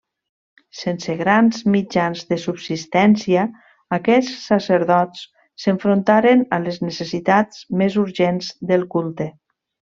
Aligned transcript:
Sense 0.77 1.15
grans 1.17 1.59
mitjans 1.75 2.23
de 2.31 2.37
subsistència, 2.45 3.43
aquests 3.99 4.41
sacerdots 4.49 5.23
s'enfrontaren 5.67 6.45
a 6.59 6.63
les 6.67 6.83
necessitats 6.89 7.65
més 7.85 8.03
urgents 8.07 8.53
del 8.73 8.91
culte. 8.97 9.33